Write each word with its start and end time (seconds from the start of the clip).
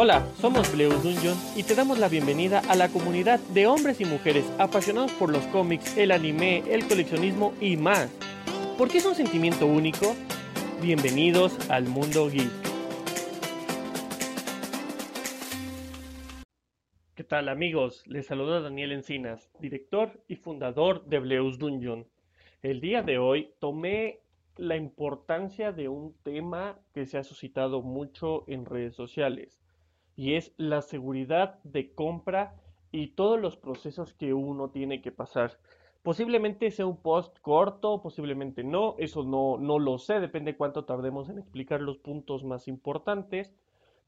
Hola, 0.00 0.24
somos 0.36 0.72
Bleus 0.72 1.02
Dungeon 1.02 1.36
y 1.56 1.64
te 1.64 1.74
damos 1.74 1.98
la 1.98 2.08
bienvenida 2.08 2.62
a 2.68 2.76
la 2.76 2.88
comunidad 2.88 3.40
de 3.52 3.66
hombres 3.66 4.00
y 4.00 4.04
mujeres 4.04 4.48
apasionados 4.56 5.10
por 5.14 5.28
los 5.28 5.44
cómics, 5.48 5.96
el 5.96 6.12
anime, 6.12 6.62
el 6.72 6.86
coleccionismo 6.86 7.52
y 7.60 7.76
más. 7.76 8.08
¿Por 8.78 8.88
qué 8.88 8.98
es 8.98 9.06
un 9.06 9.16
sentimiento 9.16 9.66
único? 9.66 10.14
Bienvenidos 10.80 11.68
al 11.68 11.88
mundo 11.88 12.30
geek. 12.30 12.48
¿Qué 17.16 17.24
tal 17.24 17.48
amigos? 17.48 18.04
Les 18.06 18.24
saluda 18.24 18.60
Daniel 18.60 18.92
Encinas, 18.92 19.50
director 19.58 20.22
y 20.28 20.36
fundador 20.36 21.06
de 21.06 21.18
Bleus 21.18 21.58
Dungeon. 21.58 22.06
El 22.62 22.80
día 22.80 23.02
de 23.02 23.18
hoy 23.18 23.50
tomé 23.58 24.20
la 24.58 24.76
importancia 24.76 25.72
de 25.72 25.88
un 25.88 26.16
tema 26.22 26.78
que 26.94 27.04
se 27.04 27.18
ha 27.18 27.24
suscitado 27.24 27.82
mucho 27.82 28.44
en 28.46 28.64
redes 28.64 28.94
sociales 28.94 29.58
y 30.18 30.34
es 30.34 30.52
la 30.56 30.82
seguridad 30.82 31.60
de 31.62 31.92
compra 31.94 32.56
y 32.90 33.12
todos 33.12 33.40
los 33.40 33.56
procesos 33.56 34.14
que 34.14 34.34
uno 34.34 34.68
tiene 34.68 35.00
que 35.00 35.12
pasar. 35.12 35.60
Posiblemente 36.02 36.72
sea 36.72 36.86
un 36.86 36.96
post 36.96 37.38
corto, 37.40 38.02
posiblemente 38.02 38.64
no, 38.64 38.96
eso 38.98 39.22
no, 39.22 39.58
no 39.58 39.78
lo 39.78 39.96
sé, 39.96 40.18
depende 40.18 40.56
cuánto 40.56 40.84
tardemos 40.84 41.28
en 41.28 41.38
explicar 41.38 41.80
los 41.80 41.98
puntos 41.98 42.42
más 42.42 42.66
importantes, 42.66 43.54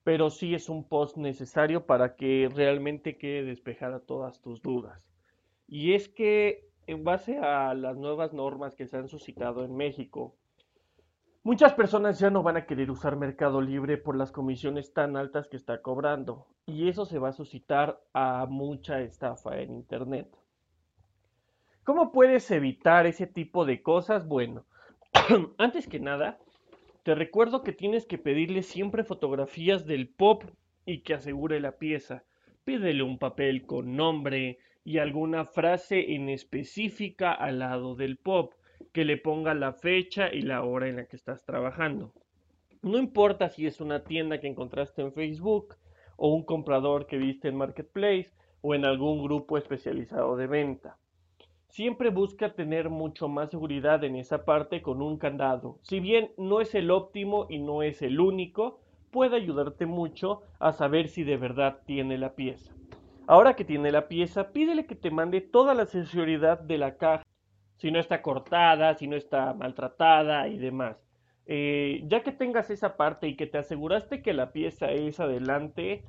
pero 0.02 0.30
sí 0.30 0.52
es 0.52 0.68
un 0.68 0.82
post 0.82 1.16
necesario 1.16 1.86
para 1.86 2.16
que 2.16 2.50
realmente 2.52 3.16
quede 3.16 3.44
despejada 3.44 4.00
todas 4.00 4.40
tus 4.40 4.60
dudas. 4.62 5.08
Y 5.68 5.92
es 5.92 6.08
que 6.08 6.68
en 6.88 7.04
base 7.04 7.38
a 7.38 7.72
las 7.74 7.96
nuevas 7.96 8.32
normas 8.32 8.74
que 8.74 8.88
se 8.88 8.96
han 8.96 9.06
suscitado 9.06 9.64
en 9.64 9.76
México, 9.76 10.34
Muchas 11.50 11.74
personas 11.74 12.20
ya 12.20 12.30
no 12.30 12.44
van 12.44 12.58
a 12.58 12.64
querer 12.64 12.92
usar 12.92 13.16
Mercado 13.16 13.60
Libre 13.60 13.98
por 13.98 14.16
las 14.16 14.30
comisiones 14.30 14.94
tan 14.94 15.16
altas 15.16 15.48
que 15.48 15.56
está 15.56 15.82
cobrando 15.82 16.46
y 16.64 16.88
eso 16.88 17.06
se 17.06 17.18
va 17.18 17.30
a 17.30 17.32
suscitar 17.32 18.00
a 18.12 18.46
mucha 18.48 19.00
estafa 19.00 19.58
en 19.58 19.72
Internet. 19.72 20.28
¿Cómo 21.82 22.12
puedes 22.12 22.48
evitar 22.52 23.06
ese 23.06 23.26
tipo 23.26 23.64
de 23.64 23.82
cosas? 23.82 24.28
Bueno, 24.28 24.64
antes 25.58 25.88
que 25.88 25.98
nada, 25.98 26.38
te 27.02 27.16
recuerdo 27.16 27.64
que 27.64 27.72
tienes 27.72 28.06
que 28.06 28.16
pedirle 28.16 28.62
siempre 28.62 29.02
fotografías 29.02 29.86
del 29.86 30.08
pop 30.08 30.44
y 30.86 31.00
que 31.00 31.14
asegure 31.14 31.58
la 31.58 31.78
pieza. 31.78 32.22
Pídele 32.62 33.02
un 33.02 33.18
papel 33.18 33.66
con 33.66 33.96
nombre 33.96 34.60
y 34.84 34.98
alguna 34.98 35.44
frase 35.46 36.14
en 36.14 36.28
específica 36.28 37.32
al 37.32 37.58
lado 37.58 37.96
del 37.96 38.18
pop 38.18 38.52
que 38.92 39.04
le 39.04 39.16
ponga 39.16 39.54
la 39.54 39.72
fecha 39.72 40.32
y 40.32 40.42
la 40.42 40.62
hora 40.62 40.88
en 40.88 40.96
la 40.96 41.06
que 41.06 41.16
estás 41.16 41.44
trabajando. 41.44 42.12
No 42.82 42.98
importa 42.98 43.50
si 43.50 43.66
es 43.66 43.80
una 43.80 44.04
tienda 44.04 44.40
que 44.40 44.48
encontraste 44.48 45.02
en 45.02 45.12
Facebook 45.12 45.76
o 46.16 46.34
un 46.34 46.44
comprador 46.44 47.06
que 47.06 47.18
viste 47.18 47.48
en 47.48 47.56
Marketplace 47.56 48.30
o 48.62 48.74
en 48.74 48.84
algún 48.84 49.22
grupo 49.22 49.58
especializado 49.58 50.36
de 50.36 50.46
venta. 50.46 50.96
Siempre 51.68 52.10
busca 52.10 52.54
tener 52.54 52.90
mucho 52.90 53.28
más 53.28 53.50
seguridad 53.50 54.02
en 54.02 54.16
esa 54.16 54.44
parte 54.44 54.82
con 54.82 55.02
un 55.02 55.18
candado. 55.18 55.78
Si 55.82 56.00
bien 56.00 56.32
no 56.36 56.60
es 56.60 56.74
el 56.74 56.90
óptimo 56.90 57.46
y 57.48 57.58
no 57.58 57.82
es 57.82 58.02
el 58.02 58.18
único, 58.18 58.80
puede 59.12 59.36
ayudarte 59.36 59.86
mucho 59.86 60.42
a 60.58 60.72
saber 60.72 61.08
si 61.08 61.22
de 61.22 61.36
verdad 61.36 61.78
tiene 61.86 62.18
la 62.18 62.34
pieza. 62.34 62.72
Ahora 63.26 63.54
que 63.54 63.64
tiene 63.64 63.92
la 63.92 64.08
pieza, 64.08 64.52
pídele 64.52 64.86
que 64.86 64.96
te 64.96 65.12
mande 65.12 65.40
toda 65.40 65.74
la 65.74 65.86
seguridad 65.86 66.58
de 66.58 66.78
la 66.78 66.96
caja 66.96 67.22
si 67.80 67.90
no 67.90 67.98
está 67.98 68.20
cortada, 68.20 68.94
si 68.94 69.08
no 69.08 69.16
está 69.16 69.54
maltratada 69.54 70.48
y 70.48 70.58
demás. 70.58 71.02
Eh, 71.46 72.02
ya 72.06 72.22
que 72.22 72.30
tengas 72.30 72.68
esa 72.68 72.96
parte 72.96 73.26
y 73.26 73.36
que 73.36 73.46
te 73.46 73.56
aseguraste 73.56 74.20
que 74.22 74.34
la 74.34 74.52
pieza 74.52 74.90
es 74.92 75.18
adelante, 75.18 76.04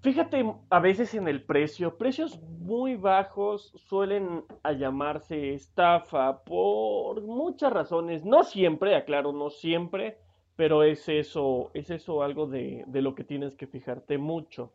fíjate 0.00 0.44
a 0.70 0.78
veces 0.78 1.12
en 1.14 1.26
el 1.26 1.42
precio. 1.42 1.98
Precios 1.98 2.40
muy 2.40 2.94
bajos 2.94 3.72
suelen 3.74 4.44
llamarse 4.78 5.54
estafa 5.54 6.44
por 6.44 7.20
muchas 7.20 7.72
razones. 7.72 8.24
No 8.24 8.44
siempre, 8.44 8.94
aclaro, 8.94 9.32
no 9.32 9.50
siempre, 9.50 10.18
pero 10.54 10.84
es 10.84 11.08
eso, 11.08 11.72
es 11.74 11.90
eso 11.90 12.22
algo 12.22 12.46
de, 12.46 12.84
de 12.86 13.02
lo 13.02 13.16
que 13.16 13.24
tienes 13.24 13.56
que 13.56 13.66
fijarte 13.66 14.18
mucho. 14.18 14.72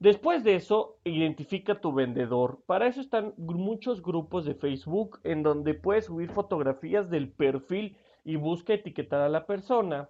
Después 0.00 0.44
de 0.44 0.54
eso, 0.54 0.96
identifica 1.04 1.78
tu 1.78 1.92
vendedor. 1.92 2.62
Para 2.64 2.86
eso 2.86 3.02
están 3.02 3.34
muchos 3.36 4.00
grupos 4.00 4.46
de 4.46 4.54
Facebook 4.54 5.20
en 5.24 5.42
donde 5.42 5.74
puedes 5.74 6.06
subir 6.06 6.30
fotografías 6.30 7.10
del 7.10 7.30
perfil 7.30 7.98
y 8.24 8.36
busca 8.36 8.72
etiquetar 8.72 9.20
a 9.20 9.28
la 9.28 9.44
persona 9.44 10.08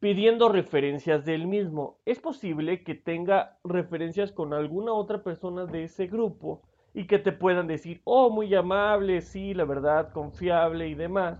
pidiendo 0.00 0.48
referencias 0.48 1.24
del 1.24 1.46
mismo. 1.46 1.98
Es 2.04 2.18
posible 2.18 2.82
que 2.82 2.96
tenga 2.96 3.58
referencias 3.62 4.32
con 4.32 4.52
alguna 4.54 4.92
otra 4.92 5.22
persona 5.22 5.66
de 5.66 5.84
ese 5.84 6.08
grupo 6.08 6.62
y 6.92 7.06
que 7.06 7.20
te 7.20 7.30
puedan 7.30 7.68
decir, 7.68 8.00
oh, 8.02 8.30
muy 8.30 8.52
amable, 8.56 9.20
sí, 9.20 9.54
la 9.54 9.64
verdad, 9.64 10.12
confiable 10.12 10.88
y 10.88 10.96
demás. 10.96 11.38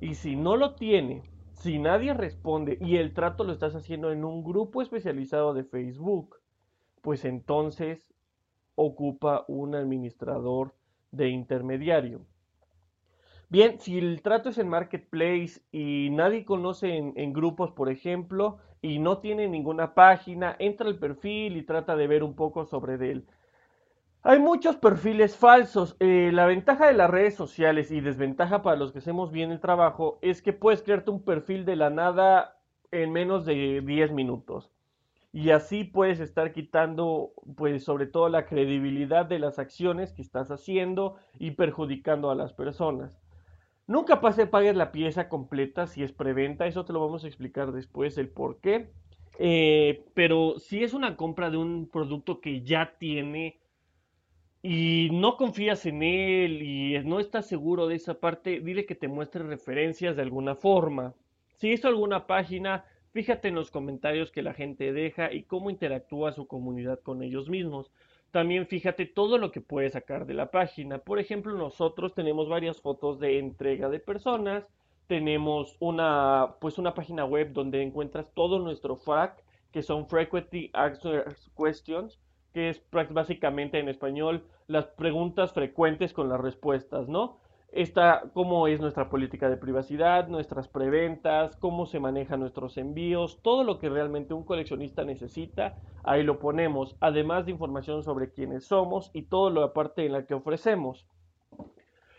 Y 0.00 0.14
si 0.14 0.36
no 0.36 0.56
lo 0.56 0.76
tiene, 0.76 1.24
si 1.54 1.80
nadie 1.80 2.14
responde 2.14 2.78
y 2.80 2.98
el 2.98 3.12
trato 3.12 3.42
lo 3.42 3.52
estás 3.52 3.74
haciendo 3.74 4.12
en 4.12 4.24
un 4.24 4.44
grupo 4.44 4.82
especializado 4.82 5.52
de 5.52 5.64
Facebook, 5.64 6.36
pues 7.02 7.24
entonces 7.24 8.08
ocupa 8.74 9.44
un 9.48 9.74
administrador 9.74 10.74
de 11.10 11.28
intermediario. 11.30 12.20
Bien, 13.48 13.80
si 13.80 13.98
el 13.98 14.20
trato 14.22 14.50
es 14.50 14.58
en 14.58 14.68
marketplace 14.68 15.62
y 15.72 16.10
nadie 16.10 16.44
conoce 16.44 16.96
en, 16.96 17.32
grupos, 17.32 17.72
por 17.72 17.88
ejemplo, 17.88 18.58
y 18.82 18.98
no 18.98 19.18
tiene 19.18 19.48
ninguna 19.48 19.94
página, 19.94 20.54
entra 20.58 20.86
al 20.86 20.98
perfil 20.98 21.56
y 21.56 21.62
trata 21.62 21.96
de 21.96 22.06
ver 22.06 22.22
un 22.22 22.34
poco 22.34 22.66
sobre 22.66 22.94
él. 23.10 23.26
Hay 24.22 24.38
muchos 24.38 24.76
perfiles 24.76 25.36
falsos. 25.36 25.96
Eh, 25.98 26.30
la 26.32 26.44
ventaja 26.46 26.88
de 26.88 26.92
las 26.92 27.10
redes 27.10 27.34
sociales 27.34 27.90
y 27.90 28.00
desventaja 28.00 28.62
para 28.62 28.76
los 28.76 28.92
que 28.92 28.98
hacemos 28.98 29.32
bien 29.32 29.50
el 29.50 29.60
trabajo 29.60 30.18
es 30.20 30.42
que 30.42 30.52
puedes 30.52 30.82
crearte 30.82 31.10
un 31.10 31.24
perfil 31.24 31.64
de 31.64 31.76
la 31.76 31.88
nada 31.88 32.58
en 32.90 33.12
menos 33.12 33.46
de 33.46 33.80
10 33.80 34.12
minutos 34.12 34.70
y 35.38 35.52
así 35.52 35.84
puedes 35.84 36.18
estar 36.18 36.52
quitando 36.52 37.32
pues 37.54 37.84
sobre 37.84 38.06
todo 38.06 38.28
la 38.28 38.44
credibilidad 38.44 39.24
de 39.24 39.38
las 39.38 39.60
acciones 39.60 40.12
que 40.12 40.20
estás 40.20 40.50
haciendo 40.50 41.14
y 41.38 41.52
perjudicando 41.52 42.32
a 42.32 42.34
las 42.34 42.52
personas. 42.52 43.16
Nunca 43.86 44.20
pase 44.20 44.48
pagues 44.48 44.74
la 44.74 44.90
pieza 44.90 45.28
completa 45.28 45.86
si 45.86 46.02
es 46.02 46.10
preventa, 46.10 46.66
eso 46.66 46.84
te 46.84 46.92
lo 46.92 46.98
vamos 46.98 47.22
a 47.22 47.28
explicar 47.28 47.70
después 47.70 48.18
el 48.18 48.28
por 48.30 48.58
qué. 48.58 48.90
Eh, 49.38 50.02
pero 50.12 50.58
si 50.58 50.82
es 50.82 50.92
una 50.92 51.16
compra 51.16 51.50
de 51.50 51.58
un 51.58 51.88
producto 51.88 52.40
que 52.40 52.62
ya 52.62 52.96
tiene 52.98 53.60
y 54.60 55.08
no 55.12 55.36
confías 55.36 55.86
en 55.86 56.02
él 56.02 56.62
y 56.62 56.98
no 57.04 57.20
estás 57.20 57.46
seguro 57.46 57.86
de 57.86 57.94
esa 57.94 58.18
parte, 58.18 58.58
dile 58.58 58.86
que 58.86 58.96
te 58.96 59.06
muestre 59.06 59.44
referencias 59.44 60.16
de 60.16 60.22
alguna 60.22 60.56
forma. 60.56 61.14
Si 61.54 61.70
hizo 61.70 61.86
alguna 61.86 62.26
página, 62.26 62.84
Fíjate 63.12 63.48
en 63.48 63.54
los 63.54 63.70
comentarios 63.70 64.30
que 64.30 64.42
la 64.42 64.54
gente 64.54 64.92
deja 64.92 65.32
y 65.32 65.42
cómo 65.42 65.70
interactúa 65.70 66.32
su 66.32 66.46
comunidad 66.46 67.00
con 67.00 67.22
ellos 67.22 67.48
mismos. 67.48 67.90
También 68.30 68.66
fíjate 68.66 69.06
todo 69.06 69.38
lo 69.38 69.50
que 69.50 69.62
puedes 69.62 69.92
sacar 69.94 70.26
de 70.26 70.34
la 70.34 70.50
página. 70.50 70.98
Por 70.98 71.18
ejemplo, 71.18 71.54
nosotros 71.54 72.14
tenemos 72.14 72.48
varias 72.48 72.80
fotos 72.80 73.18
de 73.18 73.38
entrega 73.38 73.88
de 73.88 74.00
personas. 74.00 74.66
Tenemos 75.06 75.76
una, 75.80 76.56
pues 76.60 76.76
una 76.76 76.92
página 76.92 77.24
web 77.24 77.52
donde 77.52 77.82
encuentras 77.82 78.30
todo 78.34 78.58
nuestro 78.58 78.96
FAQ, 78.96 79.42
que 79.72 79.82
son 79.82 80.06
Frequently 80.06 80.70
Asked 80.74 81.24
Questions, 81.56 82.20
que 82.52 82.68
es 82.68 82.82
básicamente 83.10 83.78
en 83.78 83.88
español 83.88 84.44
las 84.66 84.86
preguntas 84.86 85.54
frecuentes 85.54 86.12
con 86.12 86.28
las 86.28 86.40
respuestas, 86.40 87.08
¿no? 87.08 87.38
Esta, 87.70 88.22
cómo 88.32 88.66
es 88.66 88.80
nuestra 88.80 89.10
política 89.10 89.50
de 89.50 89.58
privacidad, 89.58 90.26
nuestras 90.28 90.68
preventas, 90.68 91.54
cómo 91.56 91.84
se 91.84 92.00
manejan 92.00 92.40
nuestros 92.40 92.78
envíos, 92.78 93.40
todo 93.42 93.62
lo 93.62 93.78
que 93.78 93.90
realmente 93.90 94.32
un 94.32 94.44
coleccionista 94.44 95.04
necesita, 95.04 95.76
ahí 96.02 96.22
lo 96.22 96.38
ponemos, 96.38 96.96
además 97.00 97.44
de 97.44 97.52
información 97.52 98.02
sobre 98.02 98.32
quiénes 98.32 98.64
somos 98.64 99.10
y 99.12 99.22
todo 99.22 99.50
lo 99.50 99.62
aparte 99.62 100.06
en 100.06 100.12
la 100.12 100.24
que 100.24 100.32
ofrecemos. 100.32 101.06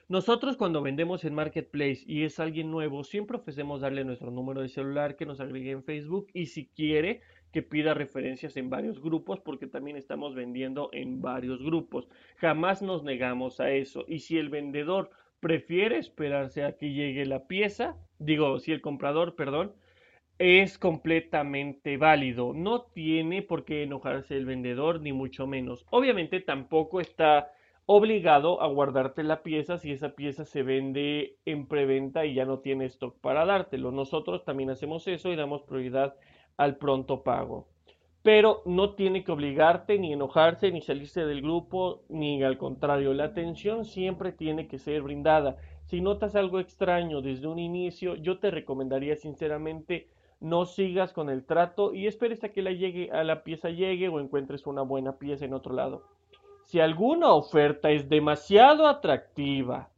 Nosotros 0.08 0.56
cuando 0.56 0.84
vendemos 0.84 1.24
en 1.24 1.34
Marketplace 1.34 2.04
y 2.06 2.24
es 2.24 2.40
alguien 2.40 2.70
nuevo, 2.70 3.04
siempre 3.04 3.38
ofrecemos 3.38 3.82
darle 3.82 4.04
nuestro 4.04 4.30
número 4.30 4.62
de 4.62 4.70
celular 4.70 5.16
que 5.16 5.26
nos 5.26 5.40
agregue 5.40 5.72
en 5.72 5.84
Facebook 5.84 6.28
y 6.34 6.48
si 6.48 6.68
quiere 6.68 7.22
que 7.52 7.64
pida 7.64 7.96
referencias 7.96 8.56
en 8.58 8.70
varios 8.70 9.02
grupos 9.02 9.40
porque 9.40 9.68
también 9.68 9.98
estamos 9.98 10.36
vendiendo 10.36 10.90
en 10.94 11.22
varios 11.22 11.62
grupos. 11.64 12.08
Jamás 12.38 12.82
nos 12.82 13.04
negamos 13.04 13.60
a 13.60 13.72
eso 13.72 14.06
y 14.08 14.20
si 14.20 14.38
el 14.38 14.50
vendedor 14.50 15.10
prefiere 15.40 15.98
esperarse 15.98 16.64
a 16.64 16.78
que 16.78 16.92
llegue 16.92 17.26
la 17.26 17.48
pieza, 17.48 17.96
digo, 18.18 18.60
si 18.60 18.72
el 18.72 18.82
comprador, 18.82 19.36
perdón, 19.36 19.74
es 20.40 20.78
completamente 20.78 21.98
válido. 21.98 22.54
No 22.54 22.84
tiene 22.84 23.42
por 23.42 23.66
qué 23.66 23.84
enojarse 23.84 24.38
el 24.38 24.46
vendedor, 24.46 25.02
ni 25.02 25.14
mucho 25.14 25.48
menos. 25.48 25.86
Obviamente 25.92 26.40
tampoco 26.40 27.02
está 27.02 27.52
obligado 27.86 28.62
a 28.62 28.68
guardarte 28.68 29.24
la 29.24 29.44
pieza 29.44 29.78
si 29.78 29.92
esa 29.92 30.16
pieza 30.16 30.46
se 30.46 30.64
vende 30.64 31.38
en 31.46 31.68
preventa 31.68 32.26
y 32.26 32.36
ya 32.36 32.46
no 32.46 32.60
tiene 32.60 32.86
stock 32.86 33.20
para 33.20 33.46
dártelo. 33.46 33.92
Nosotros 33.92 34.46
también 34.46 34.70
hacemos 34.70 35.08
eso 35.08 35.32
y 35.34 35.36
damos 35.36 35.64
prioridad 35.64 36.16
al 36.56 36.78
pronto 36.78 37.24
pago. 37.24 37.68
Pero 38.22 38.62
no 38.66 38.96
tiene 38.96 39.24
que 39.24 39.32
obligarte 39.32 39.98
ni 39.98 40.14
enojarse 40.14 40.72
ni 40.72 40.82
salirse 40.82 41.26
del 41.26 41.42
grupo 41.42 42.02
ni 42.10 42.44
al 42.44 42.58
contrario 42.58 43.14
la 43.14 43.26
atención 43.26 43.86
siempre 43.86 44.32
tiene 44.32 44.68
que 44.68 44.78
ser 44.78 45.02
brindada. 45.02 45.58
Si 45.86 46.02
notas 46.02 46.36
algo 46.36 46.60
extraño 46.60 47.22
desde 47.22 47.48
un 47.48 47.60
inicio 47.60 48.16
yo 48.16 48.40
te 48.40 48.52
recomendaría 48.52 49.16
sinceramente 49.16 50.10
no 50.42 50.66
sigas 50.66 51.14
con 51.14 51.30
el 51.30 51.46
trato 51.46 51.94
y 51.94 52.08
esperes 52.08 52.44
a 52.44 52.50
que 52.50 52.62
la 52.62 52.72
llegue 52.72 53.12
a 53.12 53.24
la 53.24 53.44
pieza 53.44 53.70
llegue 53.70 54.10
o 54.10 54.20
encuentres 54.20 54.68
una 54.68 54.82
buena 54.82 55.18
pieza 55.18 55.46
en 55.46 55.54
otro 55.54 55.74
lado. 55.74 56.04
Si 56.64 56.80
alguna 56.80 57.34
oferta 57.34 57.90
es 57.90 58.10
demasiado 58.10 58.88
atractiva 58.88 59.90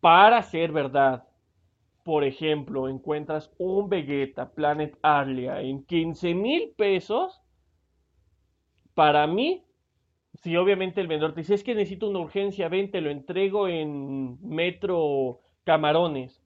para 0.00 0.42
ser 0.42 0.70
verdad 0.70 1.24
por 2.04 2.22
ejemplo, 2.22 2.86
encuentras 2.86 3.50
un 3.56 3.88
Vegeta 3.88 4.50
Planet 4.50 4.96
Arlia 5.00 5.62
en 5.62 5.84
15 5.84 6.34
mil 6.34 6.74
pesos, 6.76 7.40
para 8.94 9.26
mí, 9.26 9.64
si 10.34 10.56
obviamente 10.56 11.00
el 11.00 11.08
vendedor 11.08 11.34
te 11.34 11.40
dice, 11.40 11.54
es 11.54 11.64
que 11.64 11.74
necesito 11.74 12.08
una 12.08 12.20
urgencia, 12.20 12.68
ven, 12.68 12.90
te 12.90 13.00
lo 13.00 13.10
entrego 13.10 13.68
en 13.68 14.38
Metro 14.42 15.40
Camarones. 15.64 16.42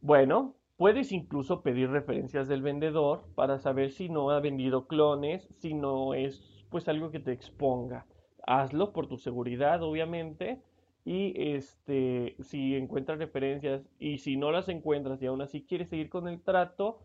Bueno, 0.00 0.54
puedes 0.76 1.12
incluso 1.12 1.62
pedir 1.62 1.90
referencias 1.90 2.48
del 2.48 2.62
vendedor 2.62 3.24
para 3.34 3.58
saber 3.58 3.90
si 3.90 4.08
no 4.08 4.30
ha 4.30 4.40
vendido 4.40 4.86
clones, 4.86 5.46
si 5.58 5.74
no 5.74 6.14
es 6.14 6.42
pues 6.70 6.88
algo 6.88 7.10
que 7.10 7.20
te 7.20 7.32
exponga. 7.32 8.06
Hazlo 8.46 8.92
por 8.92 9.06
tu 9.06 9.18
seguridad, 9.18 9.82
obviamente. 9.82 10.62
Y 11.04 11.34
este, 11.36 12.36
si 12.40 12.76
encuentras 12.76 13.18
referencias 13.18 13.82
y 13.98 14.18
si 14.18 14.36
no 14.36 14.52
las 14.52 14.68
encuentras 14.68 15.20
y 15.22 15.26
aún 15.26 15.42
así 15.42 15.62
quieres 15.62 15.88
seguir 15.88 16.08
con 16.08 16.28
el 16.28 16.40
trato, 16.40 17.00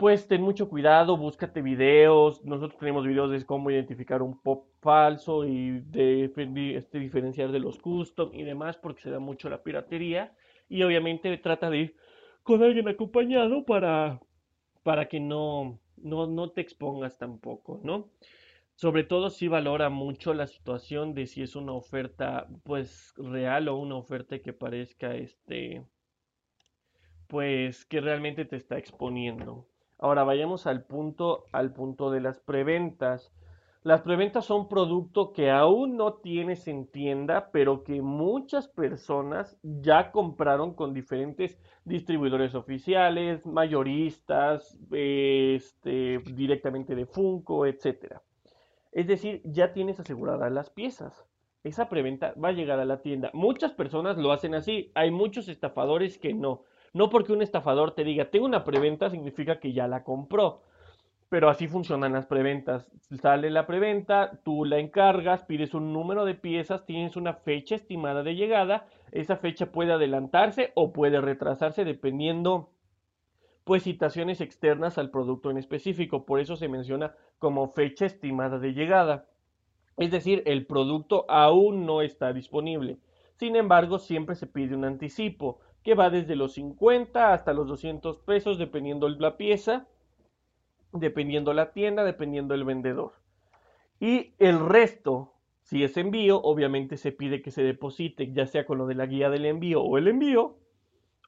pues 0.00 0.26
ten 0.26 0.40
mucho 0.40 0.66
cuidado, 0.70 1.18
búscate 1.18 1.60
videos. 1.60 2.42
Nosotros 2.42 2.78
tenemos 2.78 3.06
videos 3.06 3.30
de 3.30 3.44
cómo 3.44 3.70
identificar 3.70 4.22
un 4.22 4.40
pop 4.40 4.64
falso 4.80 5.44
y 5.44 5.80
de 5.80 6.24
este, 6.74 6.98
diferenciar 6.98 7.52
de 7.52 7.60
los 7.60 7.78
custom 7.78 8.30
y 8.32 8.42
demás, 8.42 8.78
porque 8.78 9.02
se 9.02 9.10
da 9.10 9.18
mucho 9.18 9.50
la 9.50 9.62
piratería. 9.62 10.34
Y 10.70 10.84
obviamente 10.84 11.36
trata 11.36 11.68
de 11.68 11.78
ir 11.80 11.96
con 12.42 12.62
alguien 12.62 12.88
acompañado 12.88 13.66
para, 13.66 14.22
para 14.82 15.06
que 15.06 15.20
no, 15.20 15.78
no, 15.98 16.26
no 16.26 16.50
te 16.50 16.62
expongas 16.62 17.18
tampoco, 17.18 17.78
¿no? 17.84 18.08
Sobre 18.76 19.04
todo 19.04 19.28
si 19.28 19.48
valora 19.48 19.90
mucho 19.90 20.32
la 20.32 20.46
situación 20.46 21.12
de 21.12 21.26
si 21.26 21.42
es 21.42 21.54
una 21.56 21.74
oferta 21.74 22.48
pues 22.62 23.12
real 23.18 23.68
o 23.68 23.76
una 23.76 23.96
oferta 23.96 24.38
que 24.38 24.54
parezca 24.54 25.14
este 25.14 25.84
pues 27.26 27.84
que 27.84 28.00
realmente 28.00 28.46
te 28.46 28.56
está 28.56 28.78
exponiendo. 28.78 29.66
Ahora 30.00 30.24
vayamos 30.24 30.66
al 30.66 30.82
punto, 30.82 31.44
al 31.52 31.72
punto 31.74 32.10
de 32.10 32.20
las 32.20 32.40
preventas. 32.40 33.30
Las 33.82 34.00
preventas 34.00 34.46
son 34.46 34.66
producto 34.66 35.32
que 35.32 35.50
aún 35.50 35.98
no 35.98 36.14
tienes 36.14 36.66
en 36.68 36.86
tienda, 36.86 37.50
pero 37.52 37.84
que 37.84 38.00
muchas 38.00 38.66
personas 38.66 39.58
ya 39.62 40.10
compraron 40.10 40.74
con 40.74 40.94
diferentes 40.94 41.58
distribuidores 41.84 42.54
oficiales, 42.54 43.44
mayoristas, 43.44 44.78
este, 44.90 46.18
directamente 46.32 46.94
de 46.94 47.04
Funko, 47.04 47.66
etcétera. 47.66 48.22
Es 48.92 49.06
decir, 49.06 49.42
ya 49.44 49.74
tienes 49.74 50.00
aseguradas 50.00 50.50
las 50.50 50.70
piezas. 50.70 51.26
Esa 51.62 51.90
preventa 51.90 52.32
va 52.42 52.48
a 52.48 52.52
llegar 52.52 52.80
a 52.80 52.86
la 52.86 53.02
tienda. 53.02 53.30
Muchas 53.34 53.72
personas 53.72 54.16
lo 54.16 54.32
hacen 54.32 54.54
así. 54.54 54.92
Hay 54.94 55.10
muchos 55.10 55.48
estafadores 55.48 56.16
que 56.16 56.32
no. 56.32 56.64
No 56.92 57.08
porque 57.08 57.32
un 57.32 57.42
estafador 57.42 57.94
te 57.94 58.04
diga, 58.04 58.30
tengo 58.30 58.46
una 58.46 58.64
preventa, 58.64 59.10
significa 59.10 59.60
que 59.60 59.72
ya 59.72 59.86
la 59.86 60.02
compró. 60.02 60.62
Pero 61.28 61.48
así 61.48 61.68
funcionan 61.68 62.12
las 62.12 62.26
preventas. 62.26 62.90
Sale 63.20 63.50
la 63.50 63.66
preventa, 63.66 64.40
tú 64.42 64.64
la 64.64 64.78
encargas, 64.78 65.44
pides 65.44 65.74
un 65.74 65.92
número 65.92 66.24
de 66.24 66.34
piezas, 66.34 66.84
tienes 66.86 67.14
una 67.16 67.34
fecha 67.34 67.76
estimada 67.76 68.24
de 68.24 68.34
llegada. 68.34 68.88
Esa 69.12 69.36
fecha 69.36 69.70
puede 69.70 69.92
adelantarse 69.92 70.72
o 70.74 70.92
puede 70.92 71.20
retrasarse 71.20 71.84
dependiendo 71.84 72.70
pues 73.62 73.84
citaciones 73.84 74.40
externas 74.40 74.98
al 74.98 75.10
producto 75.10 75.50
en 75.50 75.58
específico. 75.58 76.26
Por 76.26 76.40
eso 76.40 76.56
se 76.56 76.68
menciona 76.68 77.14
como 77.38 77.72
fecha 77.72 78.06
estimada 78.06 78.58
de 78.58 78.72
llegada. 78.72 79.28
Es 79.96 80.10
decir, 80.10 80.42
el 80.46 80.66
producto 80.66 81.26
aún 81.28 81.86
no 81.86 82.02
está 82.02 82.32
disponible. 82.32 82.98
Sin 83.36 83.54
embargo, 83.54 83.98
siempre 83.98 84.34
se 84.34 84.48
pide 84.48 84.74
un 84.74 84.84
anticipo 84.84 85.60
que 85.82 85.94
va 85.94 86.10
desde 86.10 86.36
los 86.36 86.54
50 86.54 87.32
hasta 87.32 87.52
los 87.52 87.66
200 87.68 88.18
pesos 88.18 88.58
dependiendo 88.58 89.08
la 89.08 89.36
pieza, 89.36 89.86
dependiendo 90.92 91.52
la 91.52 91.72
tienda, 91.72 92.04
dependiendo 92.04 92.54
el 92.54 92.64
vendedor. 92.64 93.12
Y 93.98 94.32
el 94.38 94.66
resto, 94.66 95.34
si 95.62 95.84
es 95.84 95.96
envío, 95.96 96.40
obviamente 96.42 96.96
se 96.96 97.12
pide 97.12 97.42
que 97.42 97.50
se 97.50 97.62
deposite, 97.62 98.32
ya 98.32 98.46
sea 98.46 98.66
con 98.66 98.78
lo 98.78 98.86
de 98.86 98.94
la 98.94 99.06
guía 99.06 99.30
del 99.30 99.46
envío 99.46 99.82
o 99.82 99.98
el 99.98 100.08
envío, 100.08 100.56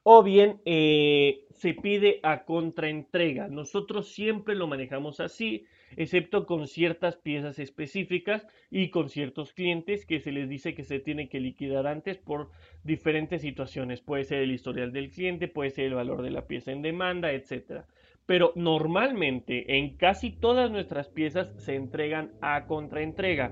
o 0.03 0.21
bien 0.21 0.61
eh, 0.65 1.45
se 1.51 1.73
pide 1.73 2.19
a 2.23 2.43
contraentrega. 2.45 3.47
Nosotros 3.47 4.11
siempre 4.11 4.55
lo 4.55 4.67
manejamos 4.67 5.19
así, 5.19 5.65
excepto 5.97 6.45
con 6.45 6.67
ciertas 6.67 7.17
piezas 7.17 7.59
específicas 7.59 8.47
y 8.69 8.89
con 8.89 9.09
ciertos 9.09 9.53
clientes 9.53 10.05
que 10.05 10.19
se 10.19 10.31
les 10.31 10.49
dice 10.49 10.73
que 10.73 10.83
se 10.83 10.99
tiene 10.99 11.29
que 11.29 11.39
liquidar 11.39 11.87
antes 11.87 12.17
por 12.17 12.49
diferentes 12.83 13.41
situaciones. 13.41 14.01
Puede 14.01 14.23
ser 14.23 14.39
el 14.39 14.51
historial 14.51 14.91
del 14.91 15.09
cliente, 15.09 15.47
puede 15.47 15.69
ser 15.69 15.85
el 15.85 15.95
valor 15.95 16.21
de 16.21 16.31
la 16.31 16.47
pieza 16.47 16.71
en 16.71 16.81
demanda, 16.81 17.31
etcétera. 17.31 17.85
Pero 18.25 18.53
normalmente 18.55 19.77
en 19.77 19.97
casi 19.97 20.31
todas 20.31 20.71
nuestras 20.71 21.09
piezas 21.09 21.53
se 21.57 21.75
entregan 21.75 22.31
a 22.41 22.65
contraentrega. 22.65 23.51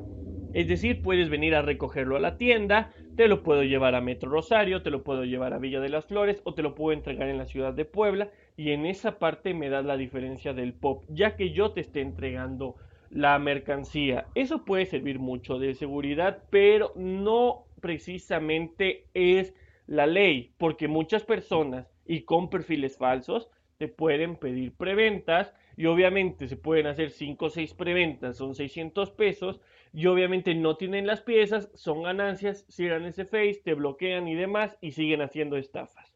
Es 0.54 0.68
decir, 0.68 1.02
puedes 1.02 1.30
venir 1.30 1.56
a 1.56 1.62
recogerlo 1.62 2.18
a 2.18 2.20
la 2.20 2.38
tienda, 2.38 2.92
te 3.16 3.30
lo 3.30 3.42
puedo 3.42 3.64
llevar 3.64 3.96
a 3.96 4.02
Metro 4.02 4.30
Rosario, 4.30 4.82
te 4.82 4.90
lo 4.90 5.02
puedo 5.02 5.24
llevar 5.24 5.54
a 5.54 5.60
Villa 5.60 5.80
de 5.80 5.90
las 5.90 6.06
Flores 6.06 6.42
o 6.44 6.54
te 6.54 6.62
lo 6.62 6.76
puedo 6.76 6.92
entregar 6.98 7.30
en 7.30 7.38
la 7.38 7.46
ciudad 7.46 7.74
de 7.74 7.86
Puebla 7.86 8.32
y 8.62 8.74
en 8.74 8.86
esa 8.86 9.18
parte 9.18 9.56
me 9.56 9.70
das 9.70 9.84
la 9.84 9.98
diferencia 9.98 10.54
del 10.54 10.74
pop, 10.76 11.04
ya 11.10 11.36
que 11.36 11.50
yo 11.50 11.72
te 11.72 11.82
esté 11.82 12.02
entregando 12.02 12.76
la 13.10 13.40
mercancía. 13.40 14.28
Eso 14.36 14.66
puede 14.66 14.86
servir 14.86 15.18
mucho 15.18 15.58
de 15.58 15.74
seguridad, 15.74 16.44
pero 16.52 16.94
no 16.96 17.66
precisamente 17.82 19.08
es 19.16 19.56
la 19.88 20.06
ley, 20.06 20.54
porque 20.60 20.88
muchas 20.88 21.24
personas 21.24 21.92
y 22.06 22.22
con 22.22 22.52
perfiles 22.52 23.00
falsos 23.00 23.50
te 23.80 23.88
pueden 23.88 24.36
pedir 24.36 24.76
preventas 24.76 25.56
y 25.76 25.88
obviamente 25.88 26.48
se 26.48 26.56
pueden 26.56 26.86
hacer 26.86 27.10
5 27.10 27.46
o 27.46 27.50
6 27.50 27.74
preventas, 27.74 28.38
son 28.38 28.54
600 28.54 29.10
pesos 29.10 29.60
y 29.92 30.06
obviamente 30.06 30.54
no 30.54 30.78
tienen 30.78 31.08
las 31.08 31.22
piezas, 31.22 31.72
son 31.74 32.04
ganancias, 32.04 32.68
cierran 32.70 33.06
ese 33.06 33.26
face, 33.26 33.60
te 33.66 33.74
bloquean 33.74 34.28
y 34.28 34.36
demás 34.36 34.78
y 34.82 34.92
siguen 34.92 35.24
haciendo 35.24 35.58
estafas. 35.58 36.16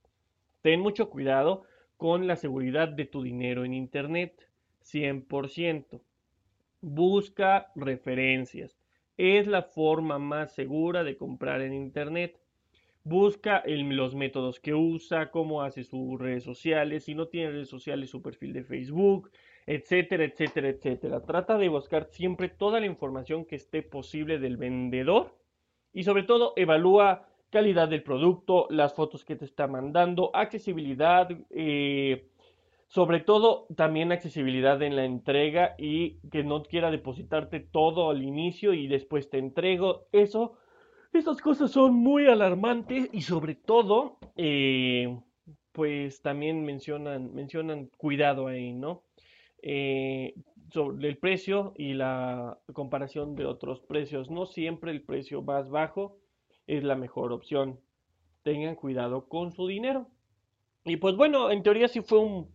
Ten 0.62 0.80
mucho 0.80 1.10
cuidado 1.10 1.64
con 1.98 2.28
la 2.28 2.36
seguridad 2.36 2.90
de 2.90 3.06
tu 3.06 3.24
dinero 3.24 3.66
en 3.66 3.74
Internet, 3.74 4.48
100%. 4.84 6.02
Busca 6.82 7.72
referencias. 7.75 8.78
Es 9.18 9.48
la 9.48 9.64
forma 9.64 10.20
más 10.20 10.54
segura 10.54 11.04
de 11.04 11.18
comprar 11.18 11.62
en 11.62 11.74
Internet. 11.74 12.40
Busca 13.04 13.64
los 13.66 14.16
métodos 14.16 14.60
que 14.60 14.74
usa, 14.74 15.30
cómo 15.32 15.62
hace 15.62 15.84
sus 15.84 16.20
redes 16.20 16.44
sociales, 16.44 17.06
si 17.06 17.16
no 17.16 17.28
tiene 17.28 17.52
redes 17.52 17.70
sociales, 17.70 18.10
su 18.10 18.22
perfil 18.22 18.52
de 18.52 18.64
Facebook, 18.64 19.32
etcétera, 19.68 20.25
etcétera, 20.25 20.70
etcétera. 20.70 21.22
Trata 21.22 21.58
de 21.58 21.70
buscar 21.70 22.06
siempre 22.06 22.50
toda 22.50 22.80
la 22.80 22.88
información 22.88 23.46
que 23.46 23.56
esté 23.56 23.84
posible 23.84 24.40
del 24.40 24.58
vendedor 24.58 25.36
y 25.94 26.04
sobre 26.04 26.24
todo 26.24 26.54
evalúa 26.56 27.28
calidad 27.56 27.88
del 27.88 28.04
producto, 28.04 28.68
las 28.70 28.94
fotos 28.94 29.24
que 29.24 29.38
te 29.38 29.46
está 29.46 29.66
mandando, 29.66 30.30
accesibilidad, 30.34 31.30
eh, 31.52 32.28
sobre 32.90 33.22
todo 33.22 33.66
también 33.78 34.12
accesibilidad 34.12 34.82
en 34.82 34.98
la 34.98 35.06
entrega 35.06 35.74
y 35.78 36.18
que 36.32 36.44
no 36.44 36.64
quiera 36.64 36.92
depositarte 36.92 37.62
todo 37.62 38.10
al 38.10 38.24
inicio 38.24 38.74
y 38.74 38.88
después 38.88 39.30
te 39.30 39.38
entrego. 39.38 40.08
Eso, 40.12 40.58
esas 41.14 41.40
cosas 41.40 41.72
son 41.72 41.94
muy 41.94 42.28
alarmantes 42.28 43.08
y 43.14 43.22
sobre 43.22 43.56
todo, 43.56 44.18
eh, 44.36 45.18
pues 45.72 46.22
también 46.22 46.66
mencionan, 46.66 47.34
mencionan 47.34 47.86
cuidado 47.96 48.48
ahí, 48.48 48.74
¿no? 48.74 49.04
Eh, 49.62 50.34
sobre 50.74 51.08
el 51.08 51.18
precio 51.20 51.72
y 51.78 51.94
la 51.94 52.60
comparación 52.74 53.34
de 53.38 53.46
otros 53.46 53.80
precios. 53.80 54.30
No 54.30 54.46
siempre 54.46 54.92
el 54.92 55.04
precio 55.04 55.42
más 55.42 55.70
bajo 55.70 56.18
es 56.68 56.84
la 56.84 56.96
mejor 56.96 57.32
opción. 57.32 57.80
Tengan 58.44 58.76
cuidado 58.76 59.28
con 59.28 59.52
su 59.52 59.68
dinero. 59.68 60.08
Y 60.84 60.98
pues 60.98 61.16
bueno, 61.16 61.52
en 61.52 61.64
teoría 61.64 61.88
sí 61.88 62.02
fue 62.02 62.20
un, 62.20 62.48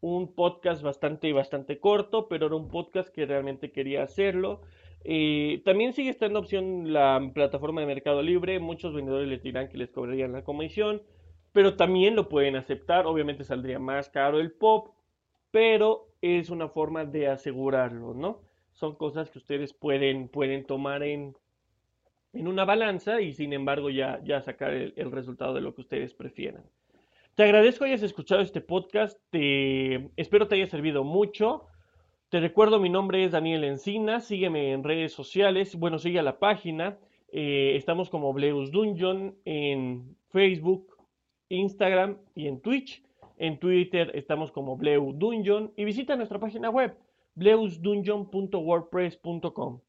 un 0.00 0.34
podcast 0.34 0.82
bastante, 0.82 1.32
bastante 1.32 1.78
corto, 1.80 2.28
pero 2.28 2.46
era 2.46 2.56
un 2.56 2.68
podcast 2.68 3.08
que 3.08 3.26
realmente 3.26 3.72
quería 3.72 4.02
hacerlo. 4.02 4.60
Eh, 5.04 5.62
también 5.64 5.92
sigue 5.92 6.10
estando 6.10 6.38
opción 6.38 6.92
la 6.92 7.30
plataforma 7.34 7.80
de 7.80 7.86
Mercado 7.86 8.22
Libre. 8.22 8.58
Muchos 8.60 8.94
vendedores 8.94 9.28
les 9.28 9.42
dirán 9.42 9.68
que 9.68 9.78
les 9.78 9.90
cobrarían 9.90 10.32
la 10.32 10.44
comisión, 10.44 11.02
pero 11.52 11.76
también 11.76 12.14
lo 12.14 12.28
pueden 12.28 12.56
aceptar. 12.56 13.06
Obviamente 13.06 13.44
saldría 13.44 13.78
más 13.78 14.08
caro 14.08 14.38
el 14.38 14.52
pop, 14.52 14.90
pero 15.50 16.08
es 16.20 16.50
una 16.50 16.68
forma 16.68 17.04
de 17.04 17.28
asegurarlo, 17.28 18.14
¿no? 18.14 18.42
Son 18.72 18.94
cosas 18.94 19.30
que 19.30 19.38
ustedes 19.38 19.72
pueden, 19.72 20.28
pueden 20.28 20.64
tomar 20.64 21.02
en, 21.02 21.36
en 22.38 22.48
una 22.48 22.64
balanza 22.64 23.20
y 23.20 23.32
sin 23.32 23.52
embargo 23.52 23.90
ya, 23.90 24.20
ya 24.24 24.40
sacar 24.40 24.72
el, 24.72 25.10
resultado 25.10 25.54
de 25.54 25.60
lo 25.60 25.74
que 25.74 25.80
ustedes 25.80 26.14
prefieran. 26.14 26.62
Te 27.34 27.42
agradezco 27.42 27.84
que 27.84 27.90
hayas 27.90 28.02
escuchado 28.02 28.40
este 28.40 28.60
podcast, 28.60 29.18
te, 29.30 30.10
espero 30.16 30.48
te 30.48 30.56
haya 30.56 30.66
servido 30.66 31.04
mucho. 31.04 31.66
Te 32.28 32.40
recuerdo, 32.40 32.78
mi 32.78 32.90
nombre 32.90 33.24
es 33.24 33.32
Daniel 33.32 33.64
Encina, 33.64 34.20
sígueme 34.20 34.72
en 34.72 34.84
redes 34.84 35.12
sociales, 35.12 35.76
bueno, 35.76 35.98
sigue 35.98 36.18
a 36.18 36.22
la 36.22 36.38
página, 36.38 36.98
eh, 37.32 37.74
estamos 37.76 38.10
como 38.10 38.32
Bleus 38.32 38.70
Dungeon 38.70 39.36
en 39.44 40.16
Facebook, 40.30 40.96
Instagram 41.48 42.18
y 42.34 42.48
en 42.48 42.60
Twitch. 42.60 43.02
En 43.38 43.58
Twitter 43.58 44.10
estamos 44.14 44.50
como 44.50 44.76
Bleu 44.76 45.12
Dungeon 45.12 45.72
y 45.76 45.84
visita 45.84 46.16
nuestra 46.16 46.40
página 46.40 46.70
web 46.70 46.96
bleusdungeon.wordpress.com. 47.36 49.80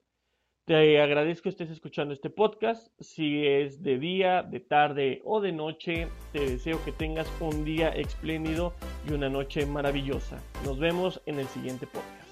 Te 0.69 1.01
agradezco 1.01 1.41
que 1.41 1.49
estés 1.49 1.71
escuchando 1.71 2.13
este 2.13 2.29
podcast. 2.29 2.89
Si 2.99 3.43
es 3.43 3.81
de 3.81 3.97
día, 3.97 4.43
de 4.43 4.59
tarde 4.59 5.19
o 5.25 5.41
de 5.41 5.51
noche, 5.51 6.07
te 6.31 6.41
deseo 6.41 6.79
que 6.85 6.91
tengas 6.91 7.27
un 7.39 7.65
día 7.65 7.89
espléndido 7.89 8.75
y 9.09 9.13
una 9.13 9.29
noche 9.29 9.65
maravillosa. 9.65 10.37
Nos 10.63 10.77
vemos 10.77 11.23
en 11.25 11.39
el 11.39 11.47
siguiente 11.47 11.87
podcast. 11.87 12.29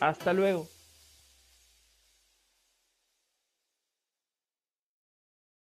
Hasta 0.00 0.32
luego. 0.32 0.68